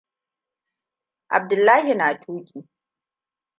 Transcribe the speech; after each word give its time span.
Abdullahi 1.35 1.93
na 1.95 2.09
tuki. 2.21 2.59